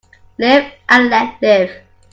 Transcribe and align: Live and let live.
Live 0.39 0.73
and 0.89 1.11
let 1.11 1.39
live. 1.43 1.69